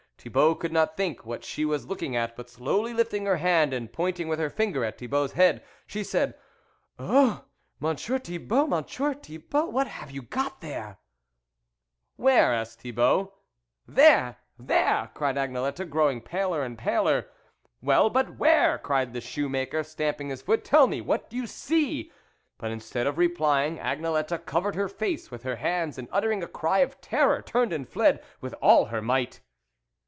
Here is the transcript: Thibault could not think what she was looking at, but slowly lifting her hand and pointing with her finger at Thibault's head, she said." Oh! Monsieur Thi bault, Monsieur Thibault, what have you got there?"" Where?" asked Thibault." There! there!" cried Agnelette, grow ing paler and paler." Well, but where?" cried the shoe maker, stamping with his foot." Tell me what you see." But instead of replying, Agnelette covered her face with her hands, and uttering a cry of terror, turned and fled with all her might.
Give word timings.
Thibault 0.23 0.53
could 0.53 0.71
not 0.71 0.95
think 0.97 1.25
what 1.25 1.43
she 1.43 1.65
was 1.65 1.87
looking 1.87 2.15
at, 2.15 2.35
but 2.35 2.47
slowly 2.47 2.93
lifting 2.93 3.25
her 3.25 3.37
hand 3.37 3.73
and 3.73 3.91
pointing 3.91 4.27
with 4.27 4.37
her 4.37 4.51
finger 4.51 4.85
at 4.85 4.99
Thibault's 4.99 5.31
head, 5.33 5.63
she 5.87 6.03
said." 6.03 6.35
Oh! 6.99 7.45
Monsieur 7.79 8.19
Thi 8.19 8.37
bault, 8.37 8.69
Monsieur 8.69 9.15
Thibault, 9.15 9.69
what 9.69 9.87
have 9.87 10.11
you 10.11 10.21
got 10.21 10.61
there?"" 10.61 10.99
Where?" 12.17 12.53
asked 12.53 12.81
Thibault." 12.81 13.33
There! 13.97 14.37
there!" 14.59 15.09
cried 15.15 15.37
Agnelette, 15.37 15.89
grow 15.89 16.11
ing 16.11 16.21
paler 16.21 16.61
and 16.61 16.77
paler." 16.77 17.27
Well, 17.81 18.11
but 18.11 18.37
where?" 18.37 18.77
cried 18.77 19.13
the 19.13 19.21
shoe 19.21 19.49
maker, 19.49 19.81
stamping 19.81 20.27
with 20.27 20.33
his 20.33 20.41
foot." 20.45 20.63
Tell 20.63 20.85
me 20.85 21.01
what 21.01 21.33
you 21.33 21.47
see." 21.47 22.11
But 22.59 22.69
instead 22.69 23.07
of 23.07 23.17
replying, 23.17 23.79
Agnelette 23.79 24.45
covered 24.45 24.75
her 24.75 24.87
face 24.87 25.31
with 25.31 25.41
her 25.41 25.55
hands, 25.55 25.97
and 25.97 26.07
uttering 26.11 26.43
a 26.43 26.47
cry 26.47 26.81
of 26.81 27.01
terror, 27.01 27.41
turned 27.41 27.73
and 27.73 27.89
fled 27.89 28.23
with 28.39 28.53
all 28.61 28.85
her 28.85 29.01
might. 29.01 29.41